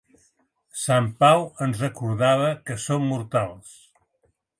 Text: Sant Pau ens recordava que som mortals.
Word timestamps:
Sant 0.83 1.09
Pau 1.23 1.43
ens 1.65 1.83
recordava 1.85 2.47
que 2.71 2.79
som 2.87 3.05
mortals. 3.11 3.77